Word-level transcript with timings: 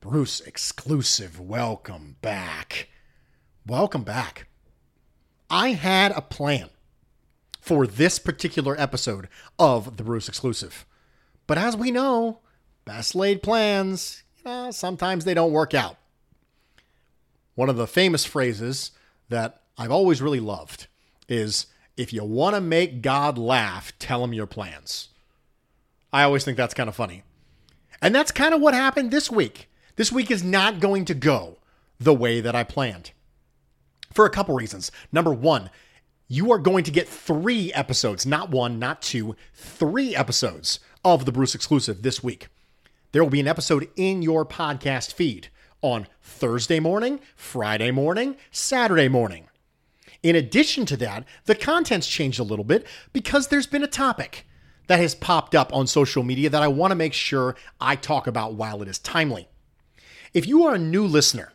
Bruce 0.00 0.40
Exclusive. 0.40 1.38
Welcome 1.38 2.16
back. 2.22 2.88
Welcome 3.66 4.02
back. 4.02 4.48
I 5.50 5.72
had 5.72 6.12
a 6.12 6.22
plan 6.22 6.70
for 7.60 7.86
this 7.86 8.18
particular 8.18 8.74
episode 8.80 9.28
of 9.58 9.98
the 9.98 10.02
Bruce 10.02 10.26
Exclusive. 10.26 10.86
But 11.46 11.58
as 11.58 11.76
we 11.76 11.90
know, 11.90 12.38
best 12.86 13.14
laid 13.14 13.42
plans, 13.42 14.22
you 14.38 14.50
know, 14.50 14.70
sometimes 14.70 15.26
they 15.26 15.34
don't 15.34 15.52
work 15.52 15.74
out. 15.74 15.98
One 17.54 17.68
of 17.68 17.76
the 17.76 17.86
famous 17.86 18.24
phrases 18.24 18.92
that 19.28 19.60
I've 19.76 19.90
always 19.90 20.22
really 20.22 20.40
loved 20.40 20.86
is 21.28 21.66
if 21.98 22.10
you 22.10 22.24
want 22.24 22.54
to 22.54 22.62
make 22.62 23.02
God 23.02 23.36
laugh, 23.36 23.92
tell 23.98 24.24
him 24.24 24.32
your 24.32 24.46
plans. 24.46 25.10
I 26.10 26.22
always 26.22 26.42
think 26.42 26.56
that's 26.56 26.72
kind 26.72 26.88
of 26.88 26.96
funny. 26.96 27.22
And 28.00 28.14
that's 28.14 28.32
kind 28.32 28.54
of 28.54 28.62
what 28.62 28.72
happened 28.72 29.10
this 29.10 29.30
week. 29.30 29.66
This 30.00 30.10
week 30.10 30.30
is 30.30 30.42
not 30.42 30.80
going 30.80 31.04
to 31.04 31.14
go 31.14 31.58
the 31.98 32.14
way 32.14 32.40
that 32.40 32.54
I 32.54 32.64
planned 32.64 33.10
for 34.10 34.24
a 34.24 34.30
couple 34.30 34.54
reasons. 34.54 34.90
Number 35.12 35.30
one, 35.30 35.68
you 36.26 36.50
are 36.52 36.58
going 36.58 36.84
to 36.84 36.90
get 36.90 37.06
three 37.06 37.70
episodes, 37.74 38.24
not 38.24 38.48
one, 38.48 38.78
not 38.78 39.02
two, 39.02 39.36
three 39.52 40.16
episodes 40.16 40.80
of 41.04 41.26
the 41.26 41.32
Bruce 41.32 41.54
exclusive 41.54 42.00
this 42.00 42.24
week. 42.24 42.48
There 43.12 43.22
will 43.22 43.28
be 43.28 43.40
an 43.40 43.46
episode 43.46 43.90
in 43.94 44.22
your 44.22 44.46
podcast 44.46 45.12
feed 45.12 45.48
on 45.82 46.06
Thursday 46.22 46.80
morning, 46.80 47.20
Friday 47.36 47.90
morning, 47.90 48.36
Saturday 48.50 49.08
morning. 49.08 49.48
In 50.22 50.34
addition 50.34 50.86
to 50.86 50.96
that, 50.96 51.26
the 51.44 51.54
content's 51.54 52.08
changed 52.08 52.40
a 52.40 52.42
little 52.42 52.64
bit 52.64 52.86
because 53.12 53.48
there's 53.48 53.66
been 53.66 53.84
a 53.84 53.86
topic 53.86 54.46
that 54.86 54.98
has 54.98 55.14
popped 55.14 55.54
up 55.54 55.70
on 55.74 55.86
social 55.86 56.22
media 56.22 56.48
that 56.48 56.62
I 56.62 56.68
want 56.68 56.90
to 56.90 56.96
make 56.96 57.12
sure 57.12 57.54
I 57.82 57.96
talk 57.96 58.26
about 58.26 58.54
while 58.54 58.80
it 58.80 58.88
is 58.88 58.98
timely. 58.98 59.49
If 60.32 60.46
you 60.46 60.64
are 60.64 60.74
a 60.74 60.78
new 60.78 61.06
listener 61.06 61.52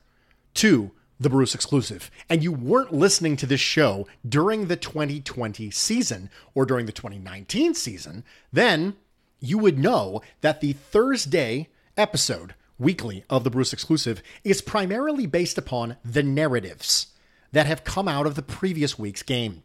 to 0.56 0.92
the 1.18 1.30
Bruce 1.30 1.56
exclusive 1.56 2.12
and 2.30 2.44
you 2.44 2.52
weren't 2.52 2.94
listening 2.94 3.38
to 3.38 3.46
this 3.46 3.62
show 3.62 4.06
during 4.28 4.68
the 4.68 4.76
2020 4.76 5.72
season 5.72 6.30
or 6.54 6.66
during 6.66 6.86
the 6.86 6.92
2019 6.92 7.74
season, 7.74 8.26
then 8.52 8.98
you 9.40 9.58
would 9.58 9.80
know 9.80 10.22
that 10.42 10.60
the 10.60 10.74
Thursday 10.74 11.70
episode 11.96 12.54
weekly 12.78 13.24
of 13.30 13.46
the 13.46 13.50
Bruce 13.50 13.72
exclusive 13.72 14.22
is 14.44 14.62
primarily 14.62 15.26
based 15.26 15.58
upon 15.58 15.96
the 16.04 16.24
narratives 16.24 17.08
that 17.54 17.68
have 17.68 17.86
come 17.86 18.10
out 18.10 18.26
of 18.26 18.36
the 18.36 18.42
previous 18.42 19.00
week's 19.00 19.24
game. 19.24 19.64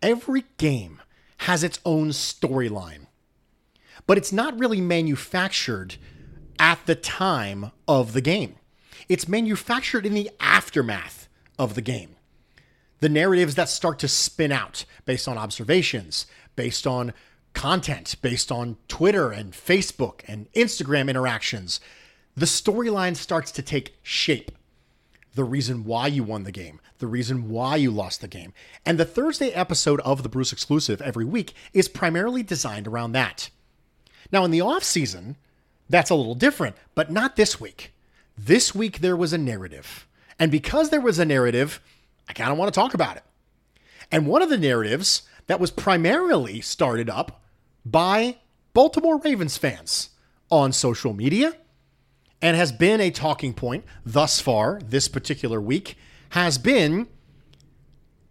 Every 0.00 0.44
game 0.58 1.02
has 1.38 1.64
its 1.64 1.80
own 1.84 2.10
storyline, 2.10 3.06
but 4.06 4.16
it's 4.16 4.32
not 4.32 4.56
really 4.60 4.80
manufactured 4.80 5.96
at 6.58 6.84
the 6.86 6.94
time 6.94 7.70
of 7.86 8.12
the 8.12 8.20
game. 8.20 8.56
It's 9.08 9.28
manufactured 9.28 10.06
in 10.06 10.14
the 10.14 10.30
aftermath 10.40 11.28
of 11.58 11.74
the 11.74 11.82
game. 11.82 12.16
The 13.00 13.08
narratives 13.08 13.54
that 13.56 13.68
start 13.68 13.98
to 14.00 14.08
spin 14.08 14.52
out 14.52 14.84
based 15.04 15.28
on 15.28 15.36
observations, 15.36 16.26
based 16.56 16.86
on 16.86 17.12
content, 17.52 18.16
based 18.22 18.50
on 18.50 18.76
Twitter 18.88 19.30
and 19.30 19.52
Facebook 19.52 20.20
and 20.26 20.50
Instagram 20.52 21.08
interactions, 21.08 21.80
the 22.36 22.46
storyline 22.46 23.16
starts 23.16 23.52
to 23.52 23.62
take 23.62 23.98
shape. 24.02 24.50
The 25.34 25.44
reason 25.44 25.84
why 25.84 26.06
you 26.06 26.22
won 26.22 26.44
the 26.44 26.52
game, 26.52 26.80
the 26.98 27.06
reason 27.06 27.48
why 27.48 27.76
you 27.76 27.90
lost 27.90 28.20
the 28.20 28.28
game. 28.28 28.52
And 28.86 28.98
the 28.98 29.04
Thursday 29.04 29.50
episode 29.50 30.00
of 30.00 30.22
the 30.22 30.28
Bruce 30.28 30.52
exclusive 30.52 31.02
every 31.02 31.24
week 31.24 31.54
is 31.72 31.88
primarily 31.88 32.42
designed 32.42 32.86
around 32.86 33.12
that. 33.12 33.50
Now, 34.30 34.44
in 34.44 34.50
the 34.50 34.60
off 34.60 34.84
season, 34.84 35.36
that's 35.88 36.10
a 36.10 36.14
little 36.14 36.34
different, 36.34 36.76
but 36.94 37.10
not 37.10 37.36
this 37.36 37.60
week. 37.60 37.92
This 38.36 38.74
week, 38.74 39.00
there 39.00 39.16
was 39.16 39.32
a 39.32 39.38
narrative. 39.38 40.06
And 40.38 40.50
because 40.50 40.90
there 40.90 41.00
was 41.00 41.18
a 41.18 41.24
narrative, 41.24 41.80
I 42.28 42.32
kind 42.32 42.50
of 42.50 42.58
want 42.58 42.72
to 42.72 42.78
talk 42.78 42.94
about 42.94 43.16
it. 43.16 43.22
And 44.10 44.26
one 44.26 44.42
of 44.42 44.48
the 44.48 44.58
narratives 44.58 45.22
that 45.46 45.60
was 45.60 45.70
primarily 45.70 46.60
started 46.60 47.08
up 47.10 47.42
by 47.84 48.38
Baltimore 48.72 49.18
Ravens 49.18 49.56
fans 49.56 50.10
on 50.50 50.72
social 50.72 51.12
media 51.12 51.54
and 52.42 52.56
has 52.56 52.72
been 52.72 53.00
a 53.00 53.10
talking 53.10 53.54
point 53.54 53.84
thus 54.04 54.40
far 54.40 54.80
this 54.84 55.08
particular 55.08 55.60
week 55.60 55.96
has 56.30 56.58
been 56.58 57.06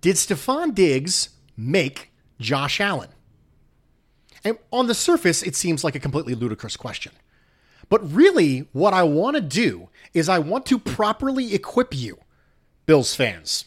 Did 0.02 0.16
Stefon 0.16 0.76
Diggs 0.76 1.30
make 1.56 2.12
Josh 2.40 2.82
Allen? 2.82 3.10
And 4.44 4.58
on 4.72 4.88
the 4.88 4.94
surface, 4.94 5.42
it 5.42 5.56
seems 5.56 5.84
like 5.84 5.96
a 5.96 6.00
completely 6.00 6.36
ludicrous 6.36 6.76
question. 6.76 7.14
But 7.94 8.12
really, 8.12 8.68
what 8.72 8.96
I 8.96 9.04
want 9.04 9.36
to 9.36 9.42
do 9.42 9.90
is 10.16 10.28
I 10.28 10.40
want 10.40 10.66
to 10.66 10.80
properly 10.80 11.54
equip 11.54 11.96
you, 11.96 12.18
Bills 12.88 13.14
fans, 13.14 13.66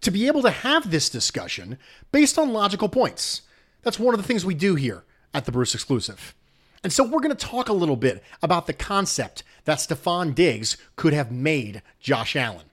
to 0.00 0.12
be 0.12 0.28
able 0.28 0.42
to 0.42 0.50
have 0.50 0.92
this 0.92 1.10
discussion 1.10 1.78
based 2.12 2.38
on 2.38 2.52
logical 2.52 2.88
points. 2.88 3.42
That's 3.82 3.98
one 3.98 4.14
of 4.14 4.22
the 4.22 4.26
things 4.28 4.46
we 4.46 4.54
do 4.54 4.76
here 4.76 5.02
at 5.34 5.44
the 5.44 5.50
Bruce 5.50 5.74
Exclusive. 5.74 6.36
And 6.84 6.92
so 6.92 7.02
we're 7.02 7.18
going 7.18 7.34
to 7.34 7.46
talk 7.46 7.68
a 7.68 7.72
little 7.72 7.96
bit 7.96 8.22
about 8.44 8.68
the 8.68 8.72
concept 8.72 9.42
that 9.64 9.78
Stefon 9.78 10.36
Diggs 10.36 10.76
could 10.94 11.12
have 11.12 11.32
made 11.32 11.82
Josh 11.98 12.36
Allen. 12.36 12.70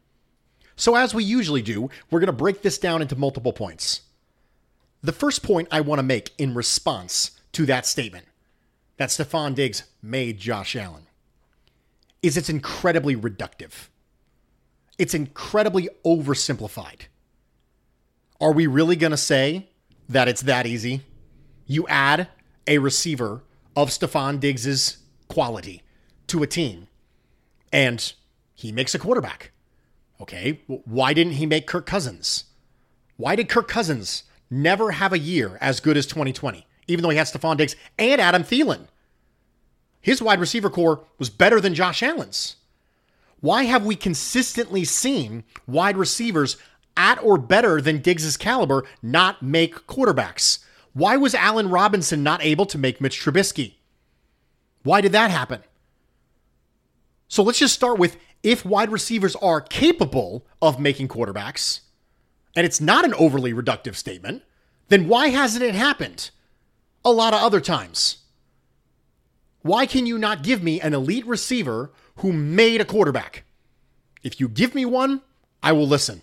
So, 0.76 0.96
as 0.96 1.16
we 1.16 1.24
usually 1.24 1.64
do, 1.64 1.90
we're 2.12 2.20
going 2.20 2.28
to 2.28 2.32
break 2.32 2.62
this 2.62 2.78
down 2.78 3.02
into 3.02 3.16
multiple 3.16 3.54
points. 3.54 4.02
The 5.02 5.14
first 5.14 5.42
point 5.42 5.68
I 5.72 5.82
want 5.82 5.98
to 5.98 6.04
make 6.04 6.30
in 6.38 6.54
response 6.54 7.32
to 7.54 7.66
that 7.66 7.88
statement 7.88 8.28
that 9.02 9.10
Stefon 9.10 9.56
Diggs 9.56 9.86
made 10.04 10.38
Josh 10.38 10.76
Allen 10.76 11.08
is 12.22 12.38
it's 12.38 12.50
incredibly 12.50 13.16
reductive. 13.16 13.88
It's 15.00 15.16
incredibly 15.16 15.90
oversimplified. 16.06 17.08
Are 18.40 18.52
we 18.52 18.68
really 18.68 18.96
going 18.96 19.10
to 19.10 19.18
say 19.18 19.70
that 20.08 20.28
it's 20.28 20.44
that 20.44 20.68
easy? 20.68 21.02
You 21.66 21.88
add 21.88 22.28
a 22.68 22.78
receiver 22.78 23.42
of 23.76 23.90
Stefon 23.90 24.40
Diggs's 24.40 25.00
quality 25.28 25.82
to 26.28 26.44
a 26.44 26.48
team 26.48 26.88
and 27.74 28.14
he 28.54 28.72
makes 28.72 28.94
a 28.94 29.00
quarterback. 29.00 29.52
Okay, 30.22 30.62
why 30.68 31.16
didn't 31.16 31.34
he 31.34 31.48
make 31.48 31.66
Kirk 31.66 31.88
Cousins? 31.88 32.44
Why 33.18 33.36
did 33.36 33.50
Kirk 33.50 33.68
Cousins 33.68 34.26
never 34.52 34.92
have 34.92 35.12
a 35.12 35.18
year 35.18 35.58
as 35.60 35.80
good 35.80 35.98
as 35.98 36.06
2020, 36.06 36.68
even 36.92 37.04
though 37.04 37.10
he 37.10 37.18
had 37.18 37.28
Stefon 37.28 37.58
Diggs 37.58 37.76
and 37.98 38.22
Adam 38.22 38.44
Thielen? 38.44 38.88
His 40.02 40.22
wide 40.22 40.40
receiver 40.40 40.70
corps 40.70 41.04
was 41.18 41.30
better 41.30 41.62
than 41.62 41.76
Josh 41.76 42.02
Allen's. 42.02 42.56
Why 43.40 43.64
have 43.64 43.86
we 43.86 43.96
consistently 43.96 44.84
seen 44.84 45.44
wide 45.68 45.98
receivers 45.98 46.58
at 46.96 47.22
or 47.24 47.38
better 47.38 47.82
than 47.82 48.02
Diggs's 48.02 48.38
caliber 48.38 48.84
not 49.02 49.42
make 49.42 49.88
quarterbacks? 49.88 50.64
Why 50.94 51.18
was 51.18 51.34
Allen 51.34 51.70
Robinson 51.70 52.22
not 52.24 52.44
able 52.44 52.66
to 52.68 52.78
make 52.78 53.02
Mitch 53.02 53.20
Trubisky? 53.20 53.76
Why 54.84 55.02
did 55.02 55.12
that 55.14 55.32
happen? 55.32 55.62
So 57.28 57.44
let's 57.44 57.60
just 57.60 57.76
start 57.76 57.98
with 57.98 58.18
if 58.44 58.66
wide 58.66 58.92
receivers 58.92 59.36
are 59.38 59.62
capable 59.62 60.46
of 60.62 60.80
making 60.80 61.08
quarterbacks, 61.08 61.82
and 62.56 62.66
it's 62.66 62.82
not 62.82 63.06
an 63.06 63.14
overly 63.14 63.54
reductive 63.54 63.96
statement, 63.96 64.44
then 64.90 65.08
why 65.08 65.28
hasn't 65.28 65.64
it 65.64 65.76
happened 65.76 66.32
a 67.04 67.12
lot 67.12 67.34
of 67.34 67.42
other 67.42 67.62
times? 67.62 68.18
Why 69.62 69.86
can 69.86 70.06
you 70.06 70.18
not 70.18 70.44
give 70.44 70.64
me 70.64 70.82
an 70.82 70.94
elite 70.94 71.26
receiver 71.26 71.92
who 72.18 72.34
made 72.34 72.82
a 72.82 72.86
quarterback? 72.86 73.44
If 74.24 74.40
you 74.40 74.48
give 74.48 74.76
me 74.76 74.86
one, 74.86 75.22
I 75.62 75.72
will 75.72 75.88
listen. 75.88 76.22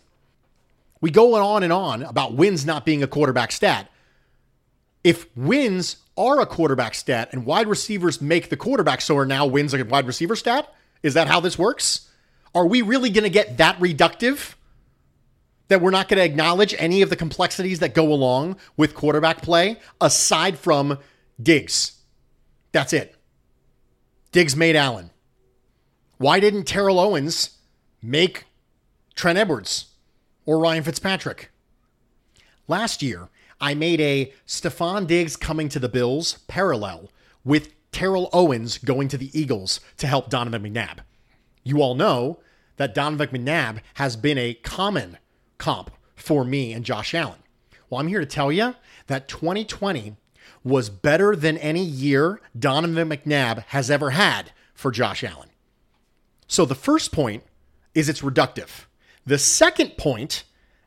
We 1.01 1.11
go 1.11 1.35
on 1.37 1.63
and 1.63 1.73
on 1.73 2.03
about 2.03 2.35
wins 2.35 2.67
not 2.67 2.85
being 2.85 3.03
a 3.03 3.07
quarterback 3.07 3.53
stat. 3.53 3.91
If 5.05 5.27
wins 5.37 5.99
are 6.17 6.41
a 6.41 6.47
quarterback 6.47 6.95
stat 6.95 7.29
and 7.33 7.47
wide 7.47 7.69
receivers 7.69 8.21
make 8.21 8.51
the 8.51 8.57
quarterback, 8.57 9.01
so 9.01 9.17
are 9.17 9.27
now 9.27 9.47
wins 9.47 9.73
a 9.73 9.85
wide 9.85 10.07
receiver 10.07 10.35
stat? 10.35 10.73
Is 11.03 11.15
that 11.15 11.29
how 11.29 11.39
this 11.39 11.59
works? 11.59 12.09
Are 12.55 12.67
we 12.67 12.83
really 12.83 13.11
going 13.11 13.25
to 13.25 13.31
get 13.31 13.59
that 13.59 13.79
reductive? 13.79 14.55
That 15.69 15.81
we're 15.81 15.91
not 15.91 16.09
going 16.09 16.19
to 16.19 16.25
acknowledge 16.25 16.75
any 16.79 17.03
of 17.03 17.11
the 17.11 17.17
complexities 17.17 17.79
that 17.81 17.95
go 17.95 18.13
along 18.13 18.57
with 18.77 18.95
quarterback 18.95 19.43
play 19.43 19.79
aside 20.01 20.59
from 20.59 20.99
Diggs. 21.41 22.01
That's 22.73 22.93
it. 22.93 23.15
Diggs 24.33 24.57
made 24.57 24.77
Allen. 24.77 25.11
Why 26.19 26.41
didn't 26.41 26.65
Terrell 26.65 26.99
Owens 26.99 27.59
make 28.03 28.45
Trent 29.15 29.39
Edwards 29.39 29.87
or 30.45 30.59
Ryan 30.59 30.83
Fitzpatrick? 30.83 31.51
Last 32.67 33.03
year, 33.03 33.29
I 33.61 33.75
made 33.75 34.01
a 34.01 34.33
Stefon 34.47 35.07
Diggs 35.07 35.37
coming 35.37 35.69
to 35.71 35.79
the 35.79 35.89
Bills 35.89 36.39
parallel 36.49 37.11
with 37.45 37.73
Terrell 37.93 38.29
Owens 38.33 38.79
going 38.79 39.09
to 39.09 39.19
the 39.19 39.37
Eagles 39.39 39.81
to 39.97 40.07
help 40.07 40.29
Donovan 40.29 40.63
McNabb. 40.63 40.99
You 41.65 41.83
all 41.83 41.95
know 41.95 42.41
that 42.77 42.95
Donovan 42.95 43.29
McNabb 43.29 43.81
has 43.95 44.17
been 44.17 44.39
a 44.39 44.55
common 44.55 45.19
comp 45.59 45.91
for 46.17 46.45
me 46.45 46.73
and 46.73 46.85
Josh 46.85 47.15
Allen. 47.15 47.43
Well, 47.91 48.01
I'm 48.01 48.09
here 48.09 48.21
to 48.21 48.27
tell 48.27 48.51
you 48.53 48.75
that 49.07 49.29
2020 49.29 50.17
was 50.65 50.91
better 50.91 51.35
than 51.37 51.57
any 51.59 51.83
year 51.83 52.41
Donovan 52.59 53.09
McNabb 53.09 53.65
has 53.69 53.91
ever 53.91 54.11
had 54.11 54.53
for 54.75 54.91
Josh 54.91 55.25
Allen. 55.25 55.49
So 56.47 56.65
the 56.65 56.75
first 56.75 57.13
point 57.13 57.43
is 57.95 58.09
it's 58.09 58.23
reductive. 58.23 58.87
The 59.27 59.39
second 59.39 59.97
point 59.99 60.45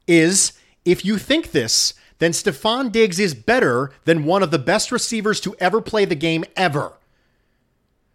is 0.08 0.54
if 0.86 1.06
you 1.06 1.18
think 1.18 1.52
this, 1.52 1.94
then 2.20 2.32
Stefon 2.32 2.92
Diggs 2.92 3.20
is 3.20 3.34
better 3.34 3.92
than 4.06 4.26
one 4.26 4.44
of 4.44 4.52
the 4.52 4.60
best 4.60 4.92
receivers 4.92 5.40
to 5.42 5.56
ever 5.60 5.82
play 5.82 6.06
the 6.06 6.16
game 6.16 6.44
ever. 6.56 6.94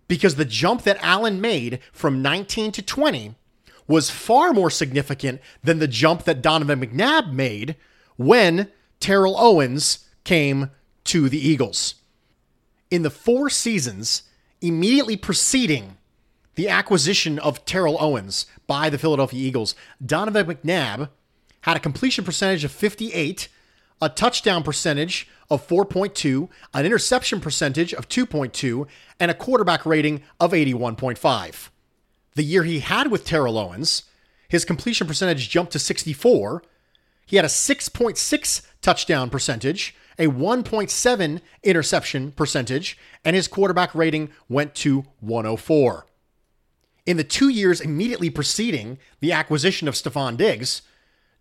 Because 0.08 0.36
the 0.36 0.44
jump 0.44 0.82
that 0.82 0.98
Allen 1.02 1.40
made 1.40 1.80
from 1.92 2.22
19 2.22 2.72
to 2.72 2.82
20 2.82 3.34
was 3.86 4.10
far 4.10 4.52
more 4.52 4.70
significant 4.70 5.40
than 5.62 5.78
the 5.78 5.88
jump 5.88 6.24
that 6.24 6.42
Donovan 6.42 6.80
McNabb 6.80 7.32
made 7.32 7.76
when 8.16 8.70
Terrell 9.00 9.36
Owens 9.38 10.08
came 10.24 10.70
to 11.04 11.28
the 11.28 11.38
Eagles. 11.38 11.96
In 12.90 13.02
the 13.02 13.10
four 13.10 13.50
seasons 13.50 14.24
immediately 14.60 15.16
preceding 15.16 15.96
the 16.54 16.68
acquisition 16.68 17.38
of 17.38 17.64
Terrell 17.64 17.96
Owens 18.00 18.46
by 18.66 18.90
the 18.90 18.98
Philadelphia 18.98 19.46
Eagles, 19.46 19.74
Donovan 20.04 20.46
McNabb 20.46 21.10
had 21.62 21.76
a 21.76 21.80
completion 21.80 22.24
percentage 22.24 22.64
of 22.64 22.72
58, 22.72 23.48
a 24.00 24.08
touchdown 24.08 24.62
percentage 24.62 25.28
of 25.50 25.66
4.2, 25.66 26.48
an 26.74 26.86
interception 26.86 27.40
percentage 27.40 27.92
of 27.92 28.08
2.2, 28.08 28.86
and 29.20 29.30
a 29.30 29.34
quarterback 29.34 29.84
rating 29.84 30.22
of 30.40 30.52
81.5. 30.52 31.68
The 32.36 32.44
year 32.44 32.64
he 32.64 32.80
had 32.80 33.10
with 33.10 33.24
Terrell 33.24 33.58
Owens, 33.58 34.02
his 34.46 34.66
completion 34.66 35.06
percentage 35.06 35.48
jumped 35.48 35.72
to 35.72 35.78
64. 35.78 36.62
He 37.24 37.36
had 37.36 37.46
a 37.46 37.48
6.6 37.48 38.62
touchdown 38.82 39.30
percentage, 39.30 39.96
a 40.18 40.26
1.7 40.26 41.40
interception 41.62 42.32
percentage, 42.32 42.98
and 43.24 43.34
his 43.34 43.48
quarterback 43.48 43.94
rating 43.94 44.30
went 44.50 44.74
to 44.76 45.06
104. 45.20 46.06
In 47.06 47.16
the 47.16 47.24
two 47.24 47.48
years 47.48 47.80
immediately 47.80 48.28
preceding 48.28 48.98
the 49.20 49.32
acquisition 49.32 49.88
of 49.88 49.94
Stefon 49.94 50.36
Diggs, 50.36 50.82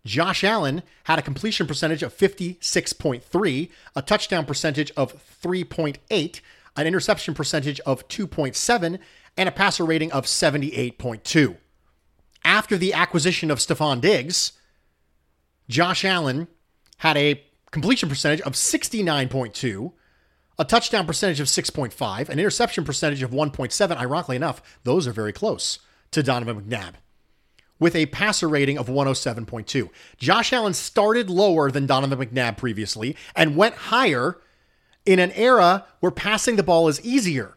Josh 0.06 0.44
Allen 0.44 0.82
had 1.04 1.18
a 1.18 1.22
completion 1.22 1.66
percentage 1.66 2.02
of 2.02 2.16
56.3, 2.16 3.70
a 3.94 4.02
touchdown 4.02 4.46
percentage 4.46 4.92
of 4.96 5.12
3.8, 5.42 6.40
an 6.76 6.86
interception 6.86 7.34
percentage 7.34 7.80
of 7.80 8.08
2.7, 8.08 8.98
and 9.36 9.48
a 9.48 9.52
passer 9.52 9.84
rating 9.84 10.12
of 10.12 10.24
78.2. 10.24 11.56
After 12.44 12.76
the 12.76 12.92
acquisition 12.92 13.50
of 13.50 13.58
Stefon 13.58 14.00
Diggs, 14.00 14.52
Josh 15.68 16.04
Allen 16.04 16.48
had 16.98 17.16
a 17.16 17.42
completion 17.70 18.08
percentage 18.08 18.40
of 18.42 18.54
69.2, 18.54 19.92
a 20.58 20.64
touchdown 20.64 21.06
percentage 21.06 21.40
of 21.40 21.48
6.5, 21.48 22.28
an 22.28 22.38
interception 22.38 22.84
percentage 22.84 23.22
of 23.22 23.30
1.7. 23.30 23.96
Ironically 23.96 24.36
enough, 24.36 24.62
those 24.84 25.06
are 25.06 25.12
very 25.12 25.32
close 25.32 25.80
to 26.12 26.22
Donovan 26.22 26.62
McNabb, 26.62 26.94
with 27.78 27.94
a 27.94 28.06
passer 28.06 28.48
rating 28.48 28.78
of 28.78 28.86
107.2. 28.86 29.90
Josh 30.16 30.52
Allen 30.52 30.72
started 30.72 31.28
lower 31.28 31.70
than 31.70 31.86
Donovan 31.86 32.18
McNabb 32.18 32.56
previously 32.56 33.16
and 33.34 33.56
went 33.56 33.74
higher 33.74 34.38
in 35.04 35.18
an 35.18 35.32
era 35.32 35.84
where 36.00 36.12
passing 36.12 36.56
the 36.56 36.62
ball 36.62 36.88
is 36.88 37.04
easier. 37.04 37.56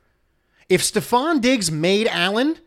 If 0.69 0.81
Stefon 0.81 1.41
Diggs 1.41 1.71
made 1.71 2.07
Allen, 2.07 2.57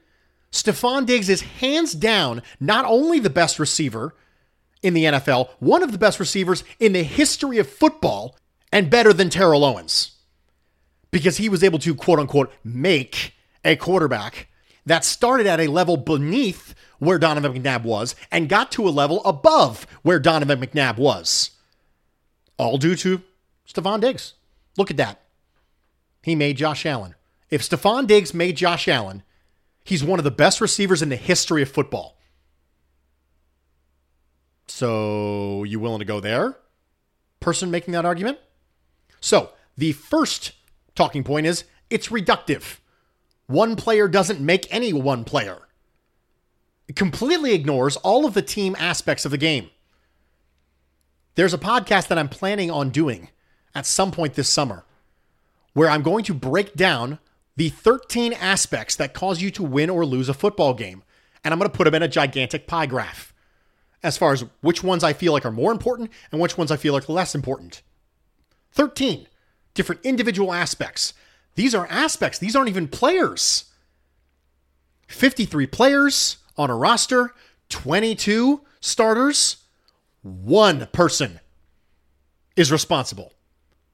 Stefon 0.50 1.06
Diggs 1.06 1.28
is 1.28 1.40
hands 1.40 1.92
down 1.94 2.42
not 2.60 2.84
only 2.84 3.20
the 3.20 3.30
best 3.30 3.58
receiver 3.58 4.14
in 4.82 4.92
the 4.92 5.04
NFL, 5.04 5.48
one 5.60 5.82
of 5.82 5.92
the 5.92 5.98
best 5.98 6.18
receivers 6.18 6.64
in 6.80 6.92
the 6.92 7.04
history 7.04 7.58
of 7.58 7.68
football, 7.68 8.36
and 8.72 8.90
better 8.90 9.12
than 9.12 9.28
Terrell 9.28 9.64
Owens 9.64 10.12
because 11.12 11.36
he 11.36 11.48
was 11.48 11.62
able 11.62 11.78
to 11.78 11.94
quote 11.94 12.18
unquote 12.18 12.52
make 12.64 13.34
a 13.64 13.76
quarterback 13.76 14.48
that 14.84 15.04
started 15.04 15.46
at 15.46 15.60
a 15.60 15.68
level 15.68 15.96
beneath 15.96 16.74
where 16.98 17.18
Donovan 17.18 17.52
McNabb 17.52 17.84
was 17.84 18.16
and 18.32 18.48
got 18.48 18.72
to 18.72 18.88
a 18.88 18.90
level 18.90 19.22
above 19.24 19.86
where 20.02 20.18
Donovan 20.18 20.60
McNabb 20.60 20.96
was. 20.96 21.50
All 22.56 22.78
due 22.78 22.96
to 22.96 23.22
Stefon 23.68 24.00
Diggs. 24.00 24.34
Look 24.76 24.90
at 24.90 24.96
that. 24.96 25.20
He 26.22 26.34
made 26.34 26.56
Josh 26.56 26.86
Allen. 26.86 27.14
If 27.52 27.60
Stefon 27.60 28.06
Diggs 28.06 28.32
made 28.32 28.56
Josh 28.56 28.88
Allen, 28.88 29.22
he's 29.84 30.02
one 30.02 30.18
of 30.18 30.24
the 30.24 30.30
best 30.30 30.58
receivers 30.58 31.02
in 31.02 31.10
the 31.10 31.16
history 31.16 31.60
of 31.60 31.70
football. 31.70 32.16
So, 34.66 35.62
you 35.64 35.78
willing 35.78 35.98
to 35.98 36.06
go 36.06 36.18
there? 36.18 36.56
Person 37.40 37.70
making 37.70 37.92
that 37.92 38.06
argument? 38.06 38.38
So, 39.20 39.50
the 39.76 39.92
first 39.92 40.52
talking 40.94 41.24
point 41.24 41.44
is 41.44 41.64
it's 41.90 42.08
reductive. 42.08 42.78
One 43.48 43.76
player 43.76 44.08
doesn't 44.08 44.40
make 44.40 44.66
any 44.74 44.94
one 44.94 45.22
player. 45.22 45.68
It 46.88 46.96
completely 46.96 47.52
ignores 47.52 47.96
all 47.98 48.24
of 48.24 48.32
the 48.32 48.40
team 48.40 48.74
aspects 48.78 49.26
of 49.26 49.30
the 49.30 49.36
game. 49.36 49.68
There's 51.34 51.52
a 51.52 51.58
podcast 51.58 52.08
that 52.08 52.16
I'm 52.16 52.30
planning 52.30 52.70
on 52.70 52.88
doing 52.88 53.28
at 53.74 53.84
some 53.84 54.10
point 54.10 54.34
this 54.34 54.48
summer 54.48 54.86
where 55.74 55.90
I'm 55.90 56.02
going 56.02 56.24
to 56.24 56.34
break 56.34 56.74
down 56.74 57.18
the 57.56 57.68
13 57.68 58.32
aspects 58.32 58.96
that 58.96 59.14
cause 59.14 59.42
you 59.42 59.50
to 59.52 59.62
win 59.62 59.90
or 59.90 60.04
lose 60.06 60.28
a 60.28 60.34
football 60.34 60.74
game. 60.74 61.02
And 61.44 61.52
I'm 61.52 61.58
going 61.58 61.70
to 61.70 61.76
put 61.76 61.84
them 61.84 61.94
in 61.94 62.02
a 62.02 62.08
gigantic 62.08 62.66
pie 62.66 62.86
graph 62.86 63.32
as 64.02 64.16
far 64.16 64.32
as 64.32 64.44
which 64.60 64.82
ones 64.82 65.04
I 65.04 65.12
feel 65.12 65.32
like 65.32 65.44
are 65.44 65.52
more 65.52 65.72
important 65.72 66.10
and 66.30 66.40
which 66.40 66.58
ones 66.58 66.70
I 66.70 66.76
feel 66.76 66.92
like 66.92 67.08
less 67.08 67.34
important. 67.34 67.82
13 68.72 69.26
different 69.74 70.00
individual 70.04 70.52
aspects. 70.52 71.14
These 71.54 71.74
are 71.74 71.86
aspects, 71.88 72.38
these 72.38 72.56
aren't 72.56 72.68
even 72.68 72.88
players. 72.88 73.64
53 75.08 75.66
players 75.66 76.38
on 76.56 76.70
a 76.70 76.76
roster, 76.76 77.34
22 77.68 78.62
starters, 78.80 79.58
one 80.22 80.86
person 80.92 81.40
is 82.56 82.72
responsible. 82.72 83.32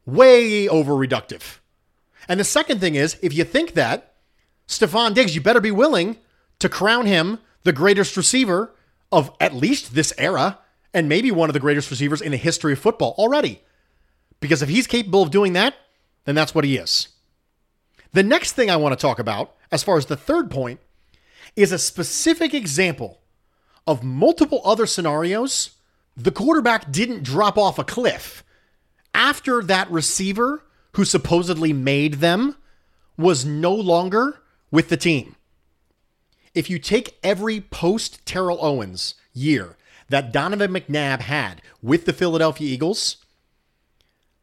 Way 0.05 0.69
over 0.69 0.93
reductive. 0.93 1.58
And 2.29 2.39
the 2.39 2.45
second 2.45 2.81
thing 2.81 2.95
is, 2.95 3.17
if 3.23 3.33
you 3.33 3.45
think 3.45 3.75
that, 3.75 4.15
Stefon 4.67 5.15
Diggs, 5.15 5.35
you 5.35 5.41
better 5.41 5.61
be 5.61 5.71
willing 5.71 6.19
to 6.59 6.69
crown 6.69 7.07
him 7.07 7.39
the 7.65 7.73
greatest 7.73 8.17
receiver 8.17 8.75
of 9.11 9.31
at 9.41 9.55
least 9.55 9.95
this 9.95 10.13
era, 10.19 10.59
and 10.93 11.09
maybe 11.09 11.31
one 11.31 11.49
of 11.49 11.55
the 11.55 11.61
greatest 11.61 11.91
receivers 11.91 12.21
in 12.21 12.33
the 12.33 12.37
history 12.37 12.75
of 12.75 12.79
football 12.79 13.15
already. 13.17 13.63
Because 14.41 14.63
if 14.63 14.69
he's 14.69 14.87
capable 14.87 15.23
of 15.23 15.31
doing 15.31 15.55
that, 15.55 15.75
then 16.25 16.35
that's 16.35 16.55
what 16.55 16.65
he 16.65 16.77
is. 16.77 17.09
The 18.13 18.23
next 18.23 18.53
thing 18.53 18.71
I 18.71 18.77
want 18.77 18.93
to 18.93 19.01
talk 19.01 19.19
about, 19.19 19.55
as 19.73 19.83
far 19.83 19.97
as 19.97 20.07
the 20.07 20.17
third 20.17 20.51
point, 20.51 20.81
is 21.57 21.73
a 21.73 21.79
specific 21.79 22.53
example 22.53 23.21
of 23.87 24.05
multiple 24.05 24.61
other 24.65 24.87
scenarios 24.87 25.71
the 26.19 26.33
quarterback 26.33 26.91
didn't 26.91 27.23
drop 27.23 27.57
off 27.57 27.79
a 27.79 27.85
cliff. 27.85 28.45
After 29.15 29.63
that 29.63 29.89
receiver 29.91 30.65
who 30.93 31.05
supposedly 31.05 31.73
made 31.73 32.15
them 32.15 32.57
was 33.17 33.45
no 33.45 33.75
longer 33.75 34.41
with 34.71 34.89
the 34.89 34.97
team. 34.97 35.37
If 36.55 36.71
you 36.71 36.79
take 36.79 37.19
every 37.23 37.61
post 37.61 38.25
Terrell 38.25 38.59
Owens 38.61 39.15
year 39.33 39.77
that 40.09 40.33
Donovan 40.33 40.73
McNabb 40.73 41.21
had 41.21 41.63
with 41.83 42.05
the 42.05 42.13
Philadelphia 42.13 42.69
Eagles, 42.69 43.19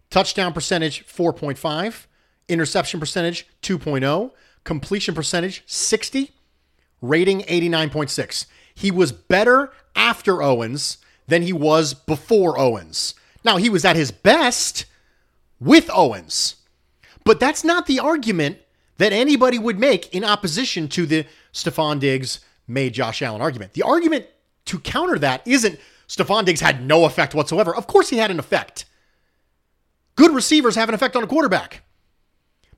touchdown 0.10 0.54
percentage 0.54 1.06
4.5, 1.06 2.06
interception 2.48 3.00
percentage 3.00 3.48
2.0, 3.62 4.32
completion 4.64 5.16
percentage 5.16 5.64
60, 5.66 6.32
rating 7.02 7.42
89.6. 7.42 8.46
He 8.74 8.92
was 8.92 9.12
better 9.12 9.72
after 9.96 10.42
Owens 10.42 10.98
than 11.28 11.42
he 11.42 11.54
was 11.54 11.94
before 11.94 12.60
Owens. 12.60 13.16
Now, 13.44 13.58
he 13.58 13.70
was 13.70 13.86
at 13.86 13.96
his 13.96 14.12
best 14.12 14.86
with 15.66 15.90
Owens, 15.94 16.56
but 17.24 17.40
that's 17.40 17.64
not 17.64 17.88
the 17.88 18.00
argument 18.00 18.60
that 18.98 19.12
anybody 19.12 19.60
would 19.60 19.80
make 19.80 20.14
in 20.16 20.24
opposition 20.24 20.88
to 20.90 21.06
the 21.06 21.26
Stefon 21.54 22.00
Diggs 22.00 22.40
made 22.68 22.94
Josh 22.94 23.22
Allen 23.22 23.42
argument. 23.42 23.74
The 23.74 23.82
argument 23.82 24.28
to 24.66 24.80
counter 24.80 25.20
that 25.20 25.46
isn't 25.46 25.80
Stefon 26.08 26.46
Diggs 26.46 26.62
had 26.62 26.86
no 26.86 27.06
effect 27.06 27.34
whatsoever. 27.34 27.76
Of 27.76 27.88
course, 27.88 28.10
he 28.10 28.18
had 28.18 28.32
an 28.32 28.40
effect. 28.40 28.86
Good 30.16 30.32
receivers 30.32 30.76
have 30.76 30.88
an 30.88 30.96
effect 30.96 31.16
on 31.16 31.24
a 31.24 31.28
quarterback. 31.28 31.82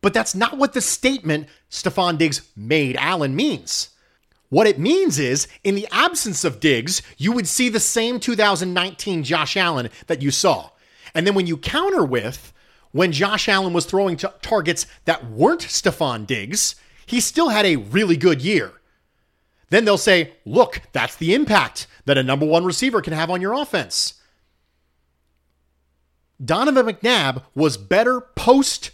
But 0.01 0.13
that's 0.13 0.35
not 0.35 0.57
what 0.57 0.73
the 0.73 0.81
statement 0.81 1.47
Stefon 1.69 2.17
Diggs 2.17 2.49
made 2.55 2.95
Allen 2.97 3.35
means. 3.35 3.89
What 4.49 4.67
it 4.67 4.79
means 4.79 5.19
is, 5.19 5.47
in 5.63 5.75
the 5.75 5.87
absence 5.91 6.45
of 6.45 6.61
Diggs, 6.61 7.01
you 7.17 7.33
would 7.33 7.47
see 7.47 7.67
the 7.67 7.81
same 7.81 8.19
2019 8.19 9.23
Josh 9.23 9.57
Allen 9.57 9.89
that 10.07 10.21
you 10.21 10.31
saw. 10.31 10.69
And 11.13 11.27
then 11.27 11.35
when 11.35 11.47
you 11.47 11.57
counter 11.57 12.05
with, 12.05 12.53
when 12.91 13.11
Josh 13.11 13.47
Allen 13.49 13.73
was 13.73 13.85
throwing 13.85 14.17
t- 14.17 14.27
targets 14.41 14.85
that 15.05 15.29
weren't 15.29 15.61
Stefon 15.61 16.25
Diggs, 16.25 16.75
he 17.05 17.19
still 17.19 17.49
had 17.49 17.65
a 17.65 17.75
really 17.75 18.17
good 18.17 18.41
year. 18.41 18.73
Then 19.69 19.85
they'll 19.85 19.97
say, 19.97 20.33
look, 20.45 20.81
that's 20.93 21.15
the 21.15 21.33
impact 21.33 21.87
that 22.05 22.17
a 22.17 22.23
number 22.23 22.45
one 22.45 22.65
receiver 22.65 23.01
can 23.01 23.13
have 23.13 23.29
on 23.29 23.41
your 23.41 23.53
offense. 23.53 24.15
Donovan 26.43 26.85
McNabb 26.85 27.43
was 27.55 27.77
better 27.77 28.21
post 28.21 28.91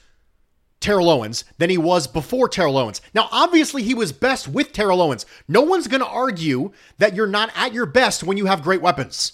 Terrell 0.80 1.10
Owens 1.10 1.46
than 1.58 1.70
he 1.70 1.78
was 1.78 2.08
before 2.08 2.50
Terrell 2.50 2.78
Owens. 2.78 3.02
Now, 3.14 3.30
obviously, 3.32 3.84
he 3.84 3.94
was 3.94 4.12
best 4.12 4.48
with 4.48 4.74
Terrell 4.74 5.02
Owens. 5.02 5.26
No 5.48 5.62
one's 5.62 5.88
going 5.88 6.02
to 6.02 6.08
argue 6.08 6.72
that 6.98 7.16
you're 7.16 7.28
not 7.28 7.52
at 7.56 7.74
your 7.74 7.86
best 7.86 8.24
when 8.24 8.38
you 8.38 8.48
have 8.48 8.64
great 8.64 8.82
weapons. 8.82 9.34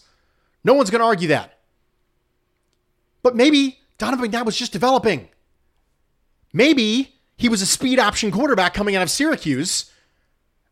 No 0.64 0.74
one's 0.74 0.90
going 0.90 1.00
to 1.00 1.08
argue 1.08 1.30
that. 1.30 1.58
But 3.24 3.36
maybe 3.36 3.79
Donovan 4.00 4.32
McNabb 4.32 4.46
was 4.46 4.58
just 4.58 4.72
developing. 4.72 5.30
Maybe 6.52 7.20
he 7.38 7.50
was 7.50 7.62
a 7.62 7.68
speed 7.68 8.00
option 8.00 8.32
quarterback 8.32 8.74
coming 8.74 8.96
out 8.96 9.04
of 9.04 9.12
Syracuse 9.12 9.92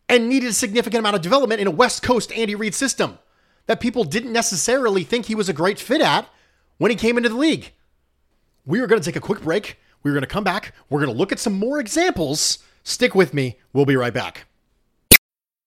and 0.09 0.27
needed 0.27 0.49
a 0.49 0.53
significant 0.53 0.99
amount 0.99 1.17
of 1.17 1.21
development 1.21 1.61
in 1.61 1.67
a 1.67 1.71
West 1.71 2.01
Coast 2.01 2.31
Andy 2.31 2.55
Reid 2.55 2.73
system 2.73 3.19
that 3.67 3.79
people 3.79 4.05
didn't 4.05 4.33
necessarily 4.33 5.03
think 5.03 5.25
he 5.25 5.35
was 5.35 5.49
a 5.49 5.53
great 5.53 5.77
fit 5.77 6.01
at 6.01 6.27
when 6.77 6.89
he 6.89 6.97
came 6.97 7.17
into 7.17 7.29
the 7.29 7.35
league. 7.35 7.73
We 8.65 8.79
are 8.79 8.87
going 8.87 9.01
to 9.01 9.05
take 9.05 9.17
a 9.17 9.21
quick 9.21 9.41
break. 9.41 9.77
We're 10.03 10.13
going 10.13 10.21
to 10.21 10.27
come 10.27 10.43
back. 10.43 10.73
We're 10.89 11.01
going 11.01 11.11
to 11.11 11.17
look 11.17 11.31
at 11.31 11.39
some 11.39 11.53
more 11.53 11.79
examples. 11.79 12.59
Stick 12.83 13.13
with 13.13 13.33
me. 13.33 13.57
We'll 13.73 13.85
be 13.85 13.97
right 13.97 14.13
back. 14.13 14.47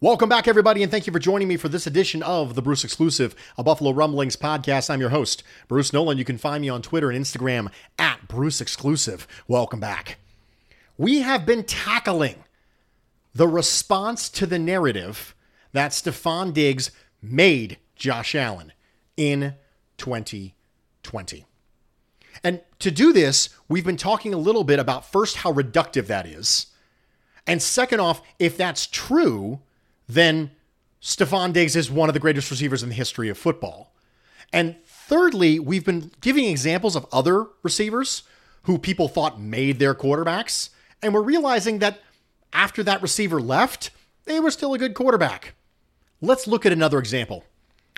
Welcome 0.00 0.28
back, 0.28 0.48
everybody, 0.48 0.82
and 0.82 0.90
thank 0.90 1.06
you 1.06 1.12
for 1.12 1.20
joining 1.20 1.46
me 1.46 1.56
for 1.56 1.68
this 1.68 1.86
edition 1.86 2.22
of 2.24 2.56
the 2.56 2.60
Bruce 2.60 2.82
Exclusive, 2.84 3.34
a 3.56 3.62
Buffalo 3.62 3.92
Rumblings 3.92 4.36
podcast. 4.36 4.90
I'm 4.90 5.00
your 5.00 5.10
host, 5.10 5.44
Bruce 5.68 5.92
Nolan. 5.92 6.18
You 6.18 6.24
can 6.24 6.36
find 6.36 6.62
me 6.62 6.68
on 6.68 6.82
Twitter 6.82 7.10
and 7.10 7.24
Instagram 7.24 7.70
at 7.96 8.26
Bruce 8.26 8.60
Exclusive. 8.60 9.26
Welcome 9.46 9.78
back. 9.78 10.18
We 10.98 11.20
have 11.20 11.46
been 11.46 11.62
tackling 11.62 12.42
the 13.34 13.46
response 13.46 14.28
to 14.30 14.46
the 14.46 14.58
narrative 14.58 15.34
that 15.72 15.92
Stefon 15.92 16.52
Diggs 16.52 16.90
made 17.22 17.78
Josh 17.94 18.34
Allen 18.34 18.72
in 19.16 19.54
2020. 19.98 21.46
And 22.42 22.60
to 22.80 22.90
do 22.90 23.12
this, 23.12 23.48
we've 23.68 23.86
been 23.86 23.96
talking 23.96 24.34
a 24.34 24.38
little 24.38 24.64
bit 24.64 24.80
about 24.80 25.10
first 25.10 25.36
how 25.36 25.52
reductive 25.52 26.08
that 26.08 26.26
is. 26.26 26.66
And 27.46 27.62
second 27.62 28.00
off, 28.00 28.22
if 28.40 28.56
that's 28.56 28.86
true, 28.88 29.60
then 30.08 30.50
Stefon 31.00 31.52
Diggs 31.52 31.76
is 31.76 31.90
one 31.90 32.08
of 32.08 32.14
the 32.14 32.20
greatest 32.20 32.50
receivers 32.50 32.82
in 32.82 32.88
the 32.88 32.94
history 32.94 33.28
of 33.28 33.38
football. 33.38 33.92
And 34.52 34.76
thirdly, 34.86 35.58
we've 35.58 35.84
been 35.84 36.10
giving 36.20 36.44
examples 36.44 36.96
of 36.96 37.06
other 37.12 37.46
receivers 37.62 38.22
who 38.62 38.78
people 38.78 39.08
thought 39.08 39.40
made 39.40 39.78
their 39.78 39.94
quarterbacks. 39.94 40.70
And 41.02 41.12
we're 41.12 41.22
realizing 41.22 41.78
that 41.80 42.00
after 42.52 42.82
that 42.84 43.02
receiver 43.02 43.40
left, 43.40 43.90
they 44.24 44.40
were 44.40 44.50
still 44.50 44.74
a 44.74 44.78
good 44.78 44.94
quarterback. 44.94 45.54
Let's 46.20 46.46
look 46.46 46.64
at 46.64 46.72
another 46.72 46.98
example 46.98 47.44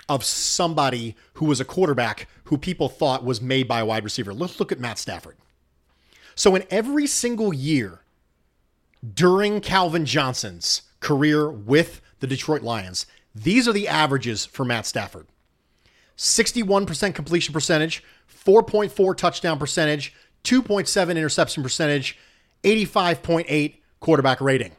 of 0.09 0.23
somebody 0.23 1.15
who 1.33 1.45
was 1.45 1.59
a 1.59 1.65
quarterback 1.65 2.27
who 2.45 2.57
people 2.57 2.89
thought 2.89 3.23
was 3.23 3.41
made 3.41 3.67
by 3.67 3.79
a 3.79 3.85
wide 3.85 4.03
receiver. 4.03 4.33
Let's 4.33 4.59
look 4.59 4.71
at 4.71 4.79
Matt 4.79 4.97
Stafford. 4.97 5.37
So, 6.35 6.55
in 6.55 6.65
every 6.69 7.07
single 7.07 7.53
year 7.53 8.01
during 9.13 9.61
Calvin 9.61 10.05
Johnson's 10.05 10.83
career 10.99 11.49
with 11.49 12.01
the 12.19 12.27
Detroit 12.27 12.61
Lions. 12.61 13.05
These 13.33 13.67
are 13.67 13.73
the 13.73 13.87
averages 13.87 14.45
for 14.45 14.65
Matt 14.65 14.85
Stafford 14.85 15.27
61% 16.17 17.13
completion 17.13 17.53
percentage, 17.53 18.03
4.4 18.27 19.15
touchdown 19.15 19.59
percentage, 19.59 20.13
2.7 20.43 21.11
interception 21.11 21.61
percentage, 21.61 22.17
85.8 22.63 23.75
quarterback 23.99 24.41
rating. 24.41 24.75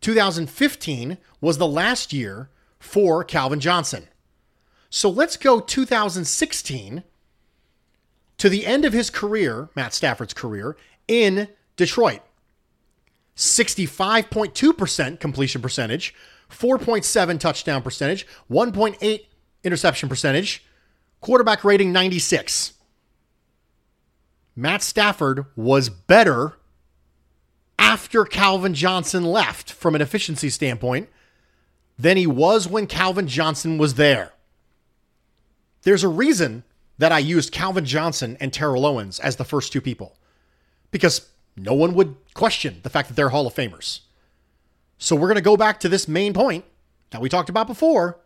2015 0.00 1.18
was 1.40 1.58
the 1.58 1.66
last 1.66 2.12
year 2.12 2.50
for 2.78 3.24
Calvin 3.24 3.60
Johnson. 3.60 4.06
So 4.90 5.08
let's 5.08 5.36
go 5.36 5.60
2016 5.60 7.02
to 8.38 8.48
the 8.48 8.66
end 8.66 8.84
of 8.84 8.92
his 8.92 9.10
career, 9.10 9.70
Matt 9.74 9.94
Stafford's 9.94 10.34
career, 10.34 10.76
in 11.08 11.48
Detroit. 11.76 12.20
65.2% 13.36 15.20
completion 15.20 15.62
percentage, 15.62 16.14
4.7 16.50 17.38
touchdown 17.38 17.82
percentage, 17.82 18.26
1.8 18.50 19.26
interception 19.62 20.08
percentage, 20.08 20.64
quarterback 21.20 21.64
rating 21.64 21.92
96. 21.92 22.72
Matt 24.54 24.82
Stafford 24.82 25.44
was 25.54 25.90
better 25.90 26.56
after 27.78 28.24
Calvin 28.24 28.72
Johnson 28.72 29.24
left 29.24 29.70
from 29.70 29.94
an 29.94 30.00
efficiency 30.00 30.48
standpoint 30.48 31.10
than 31.98 32.16
he 32.16 32.26
was 32.26 32.66
when 32.66 32.86
Calvin 32.86 33.28
Johnson 33.28 33.76
was 33.76 33.94
there. 33.94 34.32
There's 35.82 36.04
a 36.04 36.08
reason 36.08 36.64
that 36.98 37.12
I 37.12 37.18
used 37.18 37.52
Calvin 37.52 37.84
Johnson 37.84 38.38
and 38.40 38.52
Terrell 38.52 38.86
Owens 38.86 39.20
as 39.20 39.36
the 39.36 39.44
first 39.44 39.72
two 39.72 39.82
people 39.82 40.16
because 40.90 41.28
no 41.56 41.74
one 41.74 41.94
would 41.94 42.16
question 42.34 42.80
the 42.82 42.90
fact 42.90 43.08
that 43.08 43.14
they're 43.14 43.30
Hall 43.30 43.46
of 43.46 43.54
Famers. 43.54 44.00
So 44.98 45.16
we're 45.16 45.28
going 45.28 45.36
to 45.36 45.42
go 45.42 45.56
back 45.56 45.80
to 45.80 45.88
this 45.88 46.08
main 46.08 46.32
point 46.32 46.64
that 47.10 47.20
we 47.20 47.28
talked 47.28 47.48
about 47.48 47.66
before. 47.66 48.18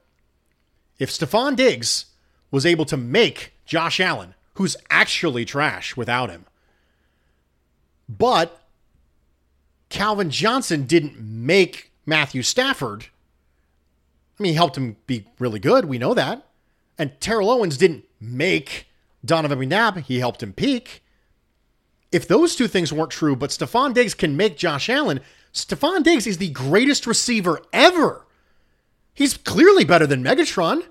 If 0.98 1.10
Stefon 1.10 1.56
Diggs 1.56 2.06
was 2.50 2.66
able 2.66 2.84
to 2.86 2.96
make 2.96 3.54
Josh 3.64 4.00
Allen, 4.00 4.34
who's 4.54 4.76
actually 4.90 5.44
trash 5.44 5.96
without 5.96 6.30
him, 6.30 6.46
but 8.08 8.60
Calvin 9.88 10.30
Johnson 10.30 10.84
didn't 10.84 11.18
make 11.20 11.92
Matthew 12.06 12.42
Stafford. 12.42 13.06
I 14.38 14.42
mean, 14.42 14.52
he 14.52 14.56
helped 14.56 14.76
him 14.76 14.96
be 15.06 15.26
really 15.38 15.60
good. 15.60 15.84
We 15.84 15.98
know 15.98 16.14
that. 16.14 16.46
And 16.98 17.18
Terrell 17.20 17.50
Owens 17.50 17.76
didn't 17.76 18.04
make 18.20 18.86
Donovan 19.24 19.58
McNabb. 19.58 20.04
He 20.04 20.18
helped 20.18 20.42
him 20.42 20.52
peak. 20.52 21.02
If 22.12 22.26
those 22.26 22.56
two 22.56 22.66
things 22.68 22.92
weren't 22.92 23.10
true, 23.10 23.36
but 23.36 23.50
Stefon 23.50 23.94
Diggs 23.94 24.14
can 24.14 24.36
make 24.36 24.56
Josh 24.56 24.88
Allen, 24.88 25.20
Stefon 25.52 26.02
Diggs 26.02 26.26
is 26.26 26.38
the 26.38 26.50
greatest 26.50 27.06
receiver 27.06 27.60
ever. 27.72 28.26
He's 29.14 29.36
clearly 29.36 29.84
better 29.84 30.06
than 30.06 30.24
Megatron, 30.24 30.84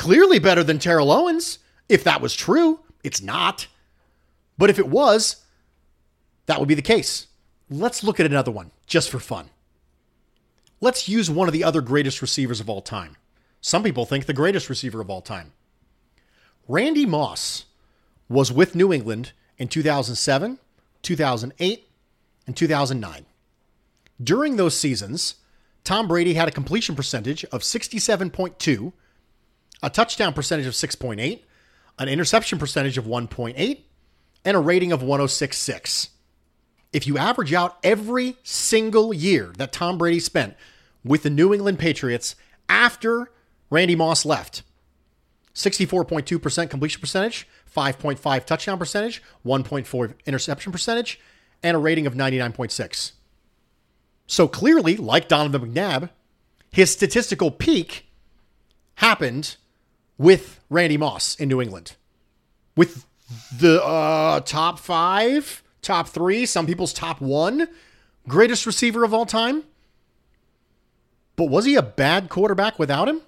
Clearly 0.00 0.38
better 0.38 0.64
than 0.64 0.78
Terrell 0.78 1.12
Owens, 1.12 1.58
if 1.86 2.02
that 2.04 2.22
was 2.22 2.34
true. 2.34 2.80
It's 3.04 3.20
not. 3.20 3.66
But 4.56 4.70
if 4.70 4.78
it 4.78 4.88
was, 4.88 5.44
that 6.46 6.58
would 6.58 6.68
be 6.68 6.74
the 6.74 6.80
case. 6.80 7.26
Let's 7.68 8.02
look 8.02 8.18
at 8.18 8.24
another 8.24 8.50
one 8.50 8.70
just 8.86 9.10
for 9.10 9.18
fun. 9.18 9.50
Let's 10.80 11.06
use 11.06 11.30
one 11.30 11.48
of 11.48 11.52
the 11.52 11.62
other 11.62 11.82
greatest 11.82 12.22
receivers 12.22 12.60
of 12.60 12.70
all 12.70 12.80
time. 12.80 13.18
Some 13.60 13.82
people 13.82 14.06
think 14.06 14.24
the 14.24 14.32
greatest 14.32 14.70
receiver 14.70 15.02
of 15.02 15.10
all 15.10 15.20
time. 15.20 15.52
Randy 16.66 17.04
Moss 17.04 17.66
was 18.26 18.50
with 18.50 18.74
New 18.74 18.94
England 18.94 19.32
in 19.60 19.68
2007, 19.68 20.58
2008, 21.02 21.88
and 22.46 22.56
2009. 22.56 23.26
During 24.22 24.56
those 24.56 24.76
seasons, 24.76 25.34
Tom 25.84 26.08
Brady 26.08 26.34
had 26.34 26.48
a 26.48 26.50
completion 26.50 26.96
percentage 26.96 27.44
of 27.44 27.60
67.2, 27.60 28.92
a 29.82 29.90
touchdown 29.90 30.32
percentage 30.32 30.66
of 30.66 30.72
6.8, 30.72 31.42
an 31.98 32.08
interception 32.08 32.58
percentage 32.58 32.96
of 32.96 33.04
1.8, 33.04 33.80
and 34.46 34.56
a 34.56 34.60
rating 34.60 34.92
of 34.92 35.02
106.6. 35.02 36.08
If 36.92 37.06
you 37.06 37.18
average 37.18 37.52
out 37.52 37.76
every 37.84 38.38
single 38.42 39.12
year 39.12 39.52
that 39.58 39.72
Tom 39.72 39.98
Brady 39.98 40.20
spent 40.20 40.56
with 41.04 41.22
the 41.22 41.30
New 41.30 41.52
England 41.52 41.78
Patriots 41.78 42.34
after 42.68 43.30
Randy 43.68 43.94
Moss 43.94 44.24
left, 44.24 44.62
64.2% 45.54 46.70
completion 46.70 47.00
percentage, 47.00 47.46
5.5 47.74 48.44
touchdown 48.44 48.78
percentage, 48.78 49.22
1.4 49.44 50.14
interception 50.26 50.72
percentage, 50.72 51.20
and 51.62 51.76
a 51.76 51.80
rating 51.80 52.06
of 52.06 52.14
99.6. 52.14 53.12
So 54.26 54.46
clearly, 54.46 54.96
like 54.96 55.28
Donovan 55.28 55.72
McNabb, 55.72 56.10
his 56.70 56.90
statistical 56.92 57.50
peak 57.50 58.06
happened 58.96 59.56
with 60.18 60.60
Randy 60.70 60.96
Moss 60.96 61.34
in 61.34 61.48
New 61.48 61.60
England. 61.60 61.96
With 62.76 63.06
the 63.58 63.82
uh, 63.82 64.40
top 64.40 64.78
five, 64.78 65.62
top 65.82 66.08
three, 66.08 66.46
some 66.46 66.66
people's 66.66 66.92
top 66.92 67.20
one 67.20 67.68
greatest 68.28 68.66
receiver 68.66 69.04
of 69.04 69.12
all 69.12 69.26
time. 69.26 69.64
But 71.36 71.46
was 71.46 71.64
he 71.64 71.74
a 71.74 71.82
bad 71.82 72.28
quarterback 72.28 72.78
without 72.78 73.08
him? 73.08 73.22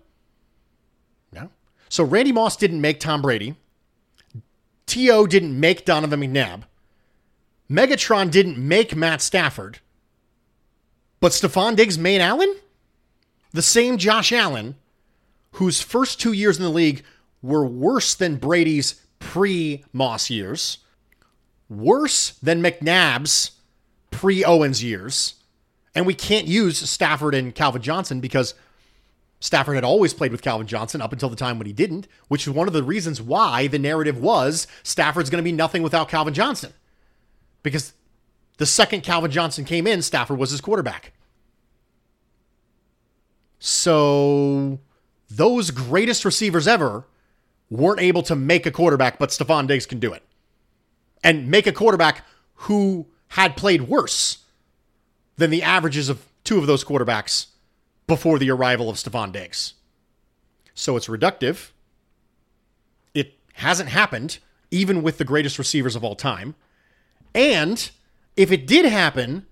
So 1.92 2.04
Randy 2.04 2.32
Moss 2.32 2.56
didn't 2.56 2.80
make 2.80 3.00
Tom 3.00 3.20
Brady. 3.20 3.54
T.O. 4.86 5.26
didn't 5.26 5.60
make 5.60 5.84
Donovan 5.84 6.22
McNabb. 6.22 6.62
Megatron 7.70 8.30
didn't 8.30 8.56
make 8.56 8.96
Matt 8.96 9.20
Stafford. 9.20 9.78
But 11.20 11.32
Stefon 11.32 11.76
Diggs 11.76 11.98
made 11.98 12.22
Allen? 12.22 12.56
The 13.52 13.60
same 13.60 13.98
Josh 13.98 14.32
Allen, 14.32 14.76
whose 15.50 15.82
first 15.82 16.18
two 16.18 16.32
years 16.32 16.56
in 16.56 16.62
the 16.62 16.70
league 16.70 17.04
were 17.42 17.66
worse 17.66 18.14
than 18.14 18.36
Brady's 18.36 18.98
pre 19.18 19.84
Moss 19.92 20.30
years, 20.30 20.78
worse 21.68 22.30
than 22.42 22.62
McNabb's 22.62 23.50
pre 24.10 24.42
Owens 24.42 24.82
years. 24.82 25.34
And 25.94 26.06
we 26.06 26.14
can't 26.14 26.46
use 26.46 26.88
Stafford 26.88 27.34
and 27.34 27.54
Calvin 27.54 27.82
Johnson 27.82 28.20
because 28.20 28.54
Stafford 29.42 29.74
had 29.74 29.82
always 29.82 30.14
played 30.14 30.30
with 30.30 30.40
Calvin 30.40 30.68
Johnson 30.68 31.02
up 31.02 31.12
until 31.12 31.28
the 31.28 31.34
time 31.34 31.58
when 31.58 31.66
he 31.66 31.72
didn't, 31.72 32.06
which 32.28 32.46
is 32.46 32.52
one 32.52 32.68
of 32.68 32.74
the 32.74 32.84
reasons 32.84 33.20
why 33.20 33.66
the 33.66 33.78
narrative 33.78 34.16
was 34.16 34.68
Stafford's 34.84 35.30
going 35.30 35.42
to 35.42 35.44
be 35.44 35.50
nothing 35.50 35.82
without 35.82 36.08
Calvin 36.08 36.32
Johnson. 36.32 36.72
Because 37.64 37.92
the 38.58 38.66
second 38.66 39.00
Calvin 39.02 39.32
Johnson 39.32 39.64
came 39.64 39.84
in, 39.84 40.00
Stafford 40.00 40.38
was 40.38 40.52
his 40.52 40.60
quarterback. 40.60 41.12
So 43.58 44.78
those 45.28 45.72
greatest 45.72 46.24
receivers 46.24 46.68
ever 46.68 47.04
weren't 47.68 48.00
able 48.00 48.22
to 48.22 48.36
make 48.36 48.64
a 48.64 48.70
quarterback, 48.70 49.18
but 49.18 49.30
Stefon 49.30 49.66
Diggs 49.66 49.86
can 49.86 49.98
do 49.98 50.12
it. 50.12 50.22
And 51.24 51.48
make 51.48 51.66
a 51.66 51.72
quarterback 51.72 52.24
who 52.54 53.08
had 53.26 53.56
played 53.56 53.88
worse 53.88 54.44
than 55.36 55.50
the 55.50 55.64
averages 55.64 56.08
of 56.08 56.28
two 56.44 56.58
of 56.58 56.68
those 56.68 56.84
quarterbacks 56.84 57.46
before 58.12 58.38
the 58.38 58.50
arrival 58.50 58.90
of 58.90 58.96
Stefon 58.96 59.32
Diggs. 59.32 59.72
So 60.74 60.98
it's 60.98 61.06
reductive. 61.08 61.70
It 63.14 63.38
hasn't 63.54 63.88
happened, 63.88 64.38
even 64.70 65.02
with 65.02 65.16
the 65.16 65.24
greatest 65.24 65.58
receivers 65.58 65.96
of 65.96 66.04
all 66.04 66.14
time. 66.14 66.54
And 67.34 67.90
if 68.36 68.52
it 68.52 68.66
did 68.66 68.84
happen, 68.84 69.46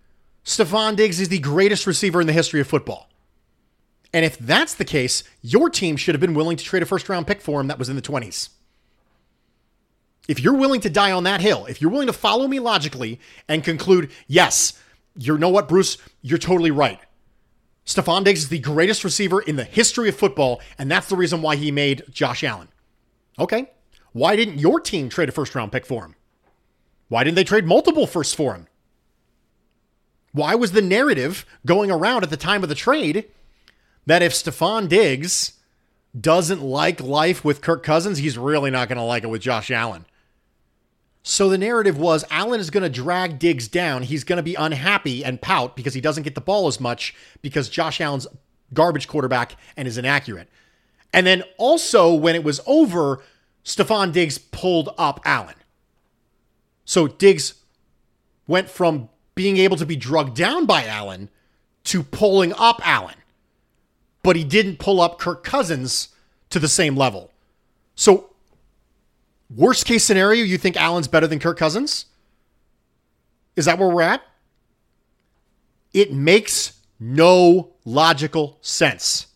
Stefon 0.44 0.94
Diggs 0.94 1.20
is 1.20 1.30
the 1.30 1.38
greatest 1.38 1.86
receiver 1.86 2.20
in 2.20 2.26
the 2.26 2.34
history 2.34 2.60
of 2.60 2.66
football. 2.66 3.08
And 4.12 4.26
if 4.26 4.36
that's 4.36 4.74
the 4.74 4.84
case, 4.84 5.24
your 5.40 5.70
team 5.70 5.96
should 5.96 6.14
have 6.14 6.20
been 6.20 6.34
willing 6.34 6.58
to 6.58 6.64
trade 6.64 6.82
a 6.82 6.86
first 6.86 7.08
round 7.08 7.26
pick 7.26 7.40
for 7.40 7.62
him 7.62 7.68
that 7.68 7.78
was 7.78 7.88
in 7.88 7.96
the 7.96 8.02
20s. 8.02 8.50
If 10.28 10.38
you're 10.38 10.52
willing 10.52 10.82
to 10.82 10.90
die 10.90 11.12
on 11.12 11.24
that 11.24 11.40
hill, 11.40 11.64
if 11.64 11.80
you're 11.80 11.90
willing 11.90 12.08
to 12.08 12.12
follow 12.12 12.46
me 12.46 12.60
logically 12.60 13.20
and 13.48 13.64
conclude, 13.64 14.10
yes, 14.26 14.74
you 15.16 15.38
know 15.38 15.48
what, 15.48 15.66
Bruce, 15.66 15.96
you're 16.20 16.36
totally 16.36 16.70
right. 16.70 17.00
Stefon 17.86 18.24
Diggs 18.24 18.42
is 18.42 18.48
the 18.48 18.58
greatest 18.58 19.04
receiver 19.04 19.40
in 19.40 19.56
the 19.56 19.64
history 19.64 20.08
of 20.08 20.16
football, 20.16 20.60
and 20.78 20.90
that's 20.90 21.08
the 21.08 21.16
reason 21.16 21.42
why 21.42 21.56
he 21.56 21.70
made 21.70 22.04
Josh 22.10 22.44
Allen. 22.44 22.68
Okay. 23.38 23.70
Why 24.12 24.36
didn't 24.36 24.58
your 24.58 24.80
team 24.80 25.08
trade 25.08 25.28
a 25.28 25.32
first 25.32 25.54
round 25.54 25.72
pick 25.72 25.86
for 25.86 26.04
him? 26.04 26.14
Why 27.08 27.24
didn't 27.24 27.36
they 27.36 27.44
trade 27.44 27.64
multiple 27.64 28.06
firsts 28.06 28.34
for 28.34 28.54
him? 28.54 28.66
Why 30.32 30.54
was 30.54 30.72
the 30.72 30.82
narrative 30.82 31.44
going 31.66 31.90
around 31.90 32.22
at 32.22 32.30
the 32.30 32.36
time 32.36 32.62
of 32.62 32.68
the 32.68 32.74
trade 32.74 33.26
that 34.06 34.22
if 34.22 34.32
Stefon 34.32 34.88
Diggs 34.88 35.54
doesn't 36.18 36.62
like 36.62 37.00
life 37.00 37.44
with 37.44 37.60
Kirk 37.60 37.82
Cousins, 37.82 38.18
he's 38.18 38.38
really 38.38 38.70
not 38.70 38.88
going 38.88 38.98
to 38.98 39.04
like 39.04 39.24
it 39.24 39.28
with 39.28 39.42
Josh 39.42 39.70
Allen? 39.70 40.06
So 41.22 41.48
the 41.48 41.58
narrative 41.58 41.98
was 41.98 42.24
Allen 42.30 42.60
is 42.60 42.70
going 42.70 42.82
to 42.82 42.88
drag 42.88 43.38
Diggs 43.38 43.68
down. 43.68 44.02
He's 44.02 44.24
going 44.24 44.38
to 44.38 44.42
be 44.42 44.54
unhappy 44.54 45.24
and 45.24 45.40
pout 45.40 45.76
because 45.76 45.94
he 45.94 46.00
doesn't 46.00 46.22
get 46.22 46.34
the 46.34 46.40
ball 46.40 46.66
as 46.66 46.80
much 46.80 47.14
because 47.42 47.68
Josh 47.68 48.00
Allen's 48.00 48.26
garbage 48.72 49.06
quarterback 49.06 49.56
and 49.76 49.86
is 49.86 49.98
inaccurate. 49.98 50.48
And 51.12 51.26
then 51.26 51.42
also 51.58 52.14
when 52.14 52.34
it 52.34 52.44
was 52.44 52.60
over, 52.66 53.22
Stefon 53.64 54.12
Diggs 54.12 54.38
pulled 54.38 54.90
up 54.96 55.20
Allen. 55.24 55.56
So 56.84 57.06
Diggs 57.06 57.54
went 58.46 58.70
from 58.70 59.08
being 59.34 59.58
able 59.58 59.76
to 59.76 59.86
be 59.86 59.96
drugged 59.96 60.36
down 60.36 60.66
by 60.66 60.84
Allen 60.86 61.28
to 61.84 62.02
pulling 62.02 62.52
up 62.54 62.80
Allen. 62.86 63.16
But 64.22 64.36
he 64.36 64.44
didn't 64.44 64.78
pull 64.78 65.00
up 65.00 65.18
Kirk 65.18 65.44
Cousins 65.44 66.08
to 66.50 66.58
the 66.58 66.68
same 66.68 66.96
level. 66.96 67.30
So 67.94 68.29
Worst 69.54 69.84
case 69.84 70.04
scenario, 70.04 70.44
you 70.44 70.58
think 70.58 70.76
Allen's 70.76 71.08
better 71.08 71.26
than 71.26 71.40
Kirk 71.40 71.58
Cousins? 71.58 72.06
Is 73.56 73.64
that 73.64 73.78
where 73.78 73.88
we're 73.88 74.02
at? 74.02 74.22
It 75.92 76.12
makes 76.12 76.80
no 77.00 77.72
logical 77.84 78.58
sense. 78.60 79.26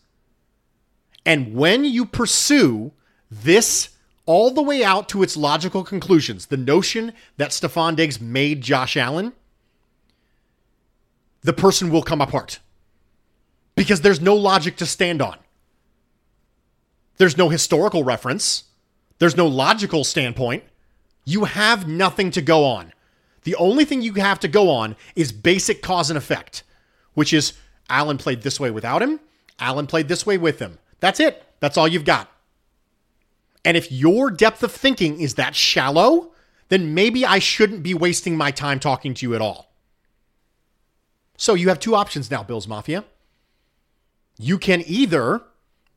And 1.25 1.53
when 1.53 1.83
you 1.83 2.05
pursue 2.05 2.93
this 3.29 3.89
all 4.25 4.51
the 4.51 4.61
way 4.61 4.83
out 4.83 5.09
to 5.09 5.21
its 5.21 5.35
logical 5.35 5.83
conclusions, 5.83 6.45
the 6.45 6.57
notion 6.57 7.11
that 7.37 7.51
Stefon 7.51 7.95
Diggs 7.95 8.21
made 8.21 8.61
Josh 8.61 8.95
Allen, 8.95 9.33
the 11.41 11.53
person 11.53 11.89
will 11.89 12.01
come 12.01 12.21
apart 12.21 12.59
because 13.75 14.01
there's 14.01 14.21
no 14.21 14.35
logic 14.35 14.77
to 14.77 14.85
stand 14.85 15.21
on. 15.21 15.37
There's 17.17 17.37
no 17.37 17.49
historical 17.49 18.03
reference. 18.03 18.63
There's 19.19 19.37
no 19.37 19.47
logical 19.47 20.03
standpoint. 20.03 20.63
You 21.23 21.45
have 21.45 21.87
nothing 21.87 22.31
to 22.31 22.41
go 22.41 22.65
on. 22.65 22.93
The 23.43 23.55
only 23.55 23.85
thing 23.85 24.01
you 24.01 24.13
have 24.13 24.39
to 24.41 24.47
go 24.47 24.69
on 24.69 24.95
is 25.15 25.31
basic 25.31 25.81
cause 25.81 26.09
and 26.09 26.17
effect, 26.17 26.63
which 27.13 27.33
is 27.33 27.53
Allen 27.89 28.17
played 28.17 28.41
this 28.41 28.59
way 28.59 28.71
without 28.71 29.01
him, 29.01 29.19
Allen 29.59 29.87
played 29.87 30.07
this 30.07 30.25
way 30.25 30.37
with 30.37 30.59
him. 30.59 30.79
That's 30.99 31.19
it. 31.19 31.43
That's 31.59 31.77
all 31.77 31.87
you've 31.87 32.05
got. 32.05 32.29
And 33.63 33.77
if 33.77 33.91
your 33.91 34.29
depth 34.29 34.63
of 34.63 34.71
thinking 34.71 35.19
is 35.19 35.35
that 35.35 35.55
shallow, 35.55 36.31
then 36.69 36.93
maybe 36.93 37.25
I 37.25 37.39
shouldn't 37.39 37.83
be 37.83 37.93
wasting 37.93 38.37
my 38.37 38.51
time 38.51 38.79
talking 38.79 39.13
to 39.15 39.25
you 39.25 39.35
at 39.35 39.41
all. 39.41 39.71
So 41.37 41.53
you 41.53 41.69
have 41.69 41.79
two 41.79 41.95
options 41.95 42.31
now, 42.31 42.43
Bills 42.43 42.67
Mafia. 42.67 43.03
You 44.37 44.57
can 44.57 44.83
either 44.85 45.41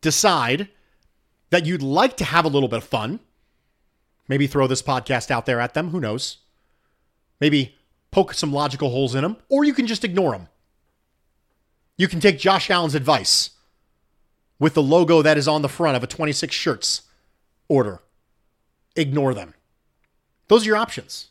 decide 0.00 0.68
that 1.50 1.66
you'd 1.66 1.82
like 1.82 2.16
to 2.18 2.24
have 2.24 2.44
a 2.44 2.48
little 2.48 2.68
bit 2.68 2.78
of 2.78 2.84
fun. 2.84 3.20
Maybe 4.28 4.46
throw 4.46 4.66
this 4.66 4.82
podcast 4.82 5.30
out 5.30 5.46
there 5.46 5.60
at 5.60 5.74
them. 5.74 5.90
Who 5.90 6.00
knows? 6.00 6.38
Maybe 7.40 7.76
poke 8.10 8.34
some 8.34 8.52
logical 8.52 8.90
holes 8.90 9.14
in 9.14 9.22
them, 9.22 9.36
or 9.48 9.64
you 9.64 9.72
can 9.72 9.86
just 9.86 10.04
ignore 10.04 10.32
them. 10.32 10.48
You 11.96 12.08
can 12.08 12.20
take 12.20 12.38
Josh 12.38 12.70
Allen's 12.70 12.94
advice 12.94 13.50
with 14.58 14.74
the 14.74 14.82
logo 14.82 15.22
that 15.22 15.38
is 15.38 15.48
on 15.48 15.62
the 15.62 15.68
front 15.68 15.96
of 15.96 16.02
a 16.02 16.06
26 16.06 16.54
shirts 16.54 17.02
order. 17.68 18.00
Ignore 18.96 19.34
them. 19.34 19.54
Those 20.48 20.64
are 20.64 20.68
your 20.68 20.76
options. 20.76 21.28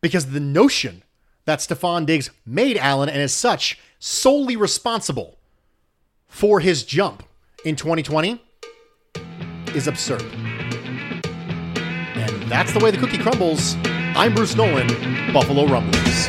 Because 0.00 0.26
the 0.26 0.40
notion 0.40 1.02
that 1.44 1.60
Stefon 1.60 2.06
Diggs 2.06 2.30
made 2.44 2.76
Allen 2.76 3.08
and 3.08 3.20
as 3.20 3.32
such 3.32 3.78
solely 3.98 4.56
responsible 4.56 5.38
for 6.28 6.60
his 6.60 6.84
jump 6.84 7.22
in 7.64 7.76
2020 7.76 8.40
is 9.74 9.86
absurd. 9.86 10.22
And 12.14 12.42
that's 12.50 12.72
the 12.72 12.78
way 12.78 12.90
the 12.90 12.98
cookie 12.98 13.18
crumbles. 13.18 13.76
I'm 13.84 14.34
Bruce 14.34 14.54
Nolan, 14.54 14.88
Buffalo 15.32 15.66
Rumblings. 15.66 16.28